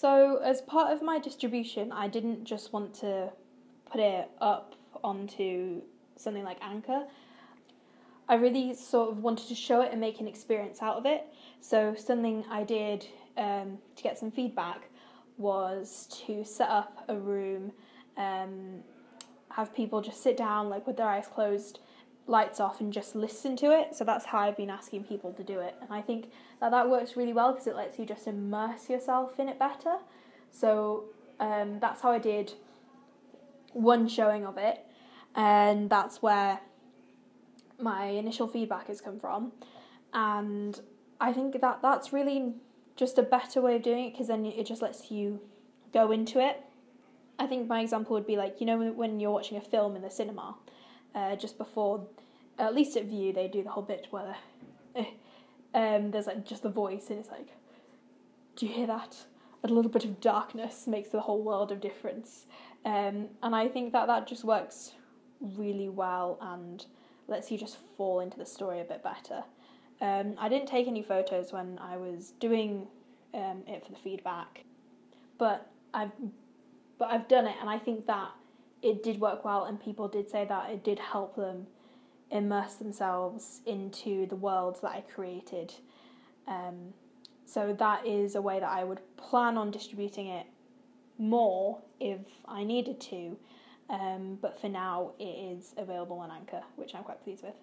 [0.00, 3.32] So, as part of my distribution, I didn't just want to
[3.90, 5.82] put it up onto
[6.14, 7.02] something like Anchor.
[8.28, 11.26] I really sort of wanted to show it and make an experience out of it.
[11.60, 14.82] So, something I did um, to get some feedback
[15.36, 17.72] was to set up a room,
[18.16, 18.84] um,
[19.48, 21.80] have people just sit down, like with their eyes closed,
[22.28, 23.96] lights off, and just listen to it.
[23.96, 25.74] So, that's how I've been asking people to do it.
[25.80, 29.38] And I think that that works really well because it lets you just immerse yourself
[29.38, 29.96] in it better.
[30.50, 31.04] So,
[31.40, 32.52] um, that's how I did
[33.72, 34.84] one showing of it,
[35.34, 36.60] and that's where
[37.80, 39.52] my initial feedback has come from.
[40.12, 40.80] And
[41.20, 42.54] I think that that's really
[42.96, 45.40] just a better way of doing it because then it just lets you
[45.92, 46.62] go into it.
[47.38, 50.02] I think my example would be like, you know, when you're watching a film in
[50.02, 50.56] the cinema,
[51.18, 52.06] uh, just before,
[52.58, 54.36] at least at Vue, they do the whole bit where
[55.74, 57.48] um, there's like just the voice, and it's like,
[58.56, 59.16] do you hear that?
[59.64, 62.46] A little bit of darkness makes the whole world of difference.
[62.84, 64.92] Um, and I think that that just works
[65.40, 66.86] really well and
[67.26, 69.42] lets you just fall into the story a bit better.
[70.00, 72.86] Um, I didn't take any photos when I was doing
[73.34, 74.64] um, it for the feedback,
[75.38, 76.12] but I've
[76.98, 78.30] but I've done it, and I think that
[78.82, 81.66] it did work well, and people did say that it did help them
[82.30, 85.72] immerse themselves into the world that I created.
[86.46, 86.94] Um,
[87.46, 90.46] so that is a way that I would plan on distributing it
[91.16, 93.36] more if I needed to.
[93.90, 97.54] Um, but for now, it is available on Anchor, which I'm quite pleased with.